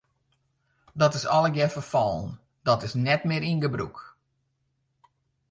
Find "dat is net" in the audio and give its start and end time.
2.67-3.21